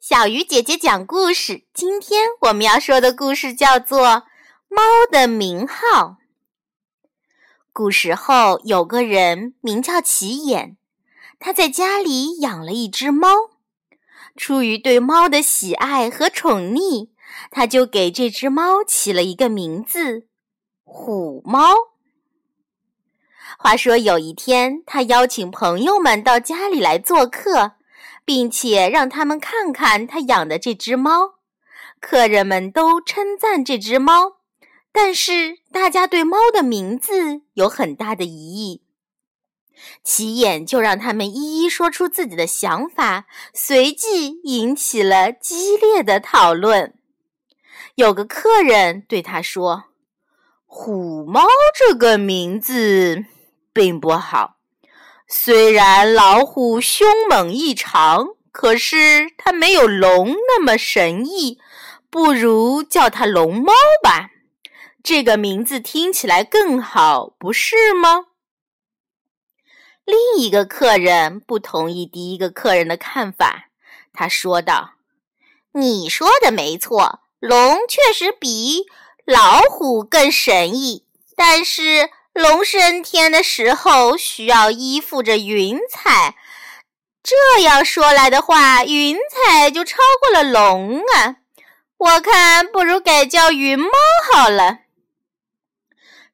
[0.00, 1.64] 小鱼姐姐讲故事。
[1.74, 4.06] 今天我们要说的故事叫做
[4.68, 5.76] 《猫的名号》。
[7.72, 10.76] 古时候有个人名叫齐眼，
[11.40, 13.28] 他在家里养了一只猫。
[14.36, 17.08] 出于对猫的喜爱和宠溺，
[17.50, 20.28] 他就给这只猫起了一个名字——
[20.84, 21.74] 虎猫。
[23.58, 27.72] 话说有一天，他邀请朋友们到家里来做客。
[28.28, 31.36] 并且让他们看看他养的这只猫，
[31.98, 34.36] 客人们都称赞这只猫，
[34.92, 38.82] 但是大家对猫的名字有很大的疑义。
[40.04, 43.24] 起眼就让他们一一说出自己的想法，
[43.54, 46.92] 随即引起了激烈的讨论。
[47.94, 49.84] 有个客人对他说
[50.66, 53.24] ：“虎猫这个名字
[53.72, 54.56] 并不好。”
[55.30, 61.58] 虽然老虎凶猛异常，可是它没有龙那么神异，
[62.08, 64.30] 不如叫它龙猫吧。
[65.02, 68.28] 这个名字听起来更好，不是吗？
[70.06, 73.68] 另一个客人不同意第一个客人的看法，
[74.14, 74.94] 他说道
[75.72, 78.86] ：“你说的没错，龙确实比
[79.26, 81.04] 老虎更神异，
[81.36, 82.08] 但是……”
[82.38, 86.36] 龙升天的时候需要依附着云彩，
[87.20, 91.38] 这样说来的话，云彩就超过了龙啊！
[91.96, 93.88] 我看不如改叫云猫
[94.30, 94.82] 好了。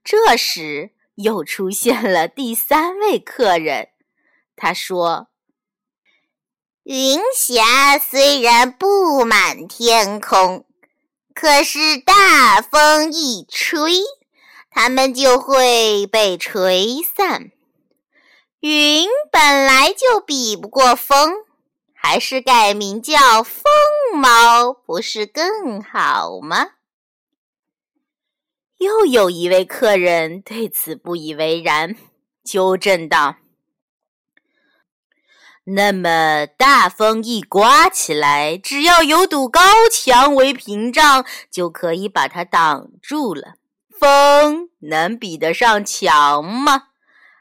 [0.05, 3.89] 这时又出现了第三位客人，
[4.57, 5.29] 他说
[6.85, 10.67] ：“云霞虽然布满天空，
[11.35, 14.01] 可是大风一吹。”
[14.77, 17.53] 它们就会被吹散。
[18.59, 21.45] 云本来就比不过风，
[21.95, 23.63] 还是改名叫风
[24.17, 26.71] 猫不是更好吗？
[28.79, 31.95] 又有一位客人对此不以为然，
[32.45, 33.37] 纠正道
[35.67, 43.55] ：“那么大风一刮起来，只要有堵高墙为屏障，就可以把它挡住了。”
[44.05, 46.89] 风能比得上墙吗？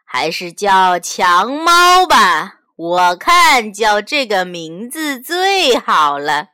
[0.06, 6.51] 还是叫强猫吧，我看叫这个名字最好了。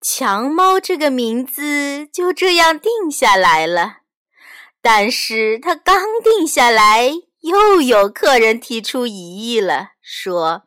[0.00, 3.98] 强猫这个名字就这样定下来了。
[4.80, 10.64] 但是他刚定下来，又有客人提出疑议了，说：“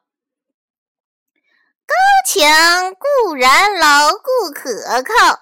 [1.85, 1.93] 高
[2.25, 5.41] 墙固然牢固可靠。”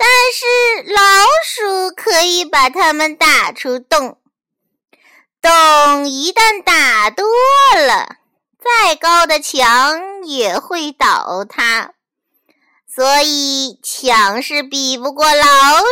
[0.00, 1.02] 但是老
[1.44, 4.20] 鼠可以把它们打出洞，
[5.42, 7.26] 洞一旦打多
[7.74, 8.16] 了，
[8.62, 11.94] 再高的墙也会倒塌，
[12.86, 15.44] 所以墙是比不过老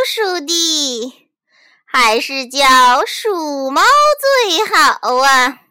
[0.05, 1.29] 鼠的，
[1.85, 3.81] 还是叫鼠猫
[4.45, 5.63] 最好啊！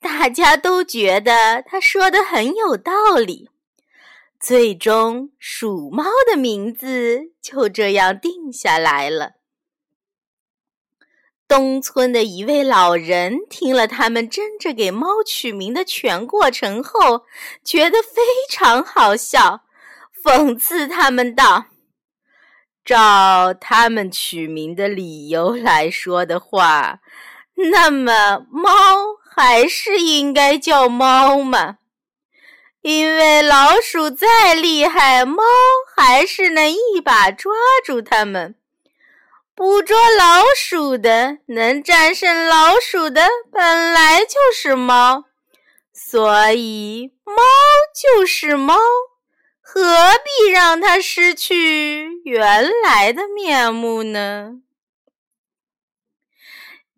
[0.00, 3.51] 大家都觉得他说的很有道理。
[4.44, 9.34] 最终，鼠猫的名字就这样定下来了。
[11.46, 17.22] 东村的一位老人听了他们争着给猫取名的全过程后，
[17.62, 18.20] 觉得非
[18.50, 19.60] 常好笑，
[20.24, 21.66] 讽刺他们道
[22.84, 26.98] ：“照他们取名的理由来说的话，
[27.70, 28.70] 那么猫
[29.30, 31.78] 还是应该叫猫吗？”
[32.82, 35.42] 因为老鼠再厉害，猫
[35.96, 37.52] 还是能一把抓
[37.84, 38.56] 住它们。
[39.54, 45.26] 捕捉老鼠的，能战胜老鼠的，本来就是猫，
[45.92, 47.34] 所以猫
[47.94, 48.76] 就是猫，
[49.60, 54.54] 何必让它失去原来的面目呢？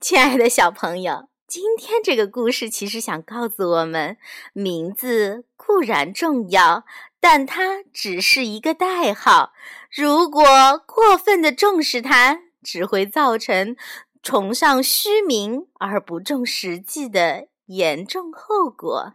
[0.00, 1.28] 亲爱的小朋友。
[1.54, 4.16] 今天这个故事其实想告诉我们，
[4.52, 6.84] 名字固然重要，
[7.20, 9.52] 但它只是一个代号。
[9.88, 10.42] 如果
[10.84, 13.76] 过分的重视它，只会造成
[14.20, 19.12] 崇尚虚名而不重实际的严重后果。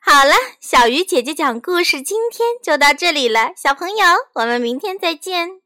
[0.00, 5.60] 好了，小鱼姐姐讲故事今天就到这里了，小朋友，我们明天再见。